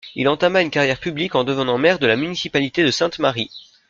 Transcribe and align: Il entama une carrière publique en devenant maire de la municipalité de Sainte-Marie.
Il 0.15 0.27
entama 0.27 0.63
une 0.63 0.71
carrière 0.71 0.99
publique 0.99 1.35
en 1.35 1.43
devenant 1.43 1.77
maire 1.77 1.99
de 1.99 2.07
la 2.07 2.15
municipalité 2.15 2.83
de 2.83 2.89
Sainte-Marie. 2.89 3.51